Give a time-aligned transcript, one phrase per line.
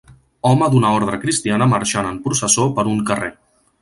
[0.51, 3.31] Home d'una ordre cristiana marxant en processó per un carrer.